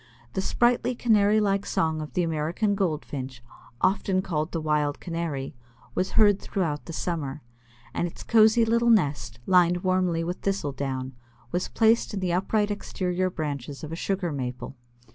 The 0.33 0.41
sprightly 0.41 0.95
Canary 0.95 1.39
like 1.39 1.63
song 1.63 2.01
of 2.01 2.13
the 2.13 2.23
American 2.23 2.73
Goldfinch, 2.73 3.43
often 3.81 4.23
called 4.23 4.51
the 4.51 4.59
Wild 4.59 4.99
Canary, 4.99 5.53
was 5.93 6.13
heard 6.13 6.41
throughout 6.41 6.85
the 6.85 6.91
summer, 6.91 7.43
and 7.93 8.07
its 8.07 8.23
cozy 8.23 8.65
little 8.65 8.89
nest, 8.89 9.37
lined 9.45 9.83
warmly 9.83 10.23
with 10.23 10.37
thistle 10.41 10.71
down, 10.71 11.13
was 11.51 11.67
placed 11.67 12.15
in 12.15 12.19
the 12.19 12.33
upright 12.33 12.71
exterior 12.71 13.29
branches 13.29 13.83
of 13.83 13.91
a 13.91 13.95
Sugar 13.95 14.31
Maple. 14.31 14.75